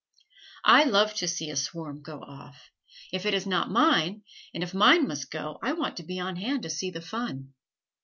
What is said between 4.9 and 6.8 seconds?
must go I want to be on hand to